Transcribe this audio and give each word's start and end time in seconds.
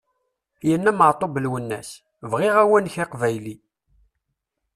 Yenna 0.67 0.91
Meɛtub 0.93 1.33
Lwennas: 1.43 1.89
"bɣiɣ 2.29 2.55
awanek 2.63 2.95
aqbayli!" 3.03 3.55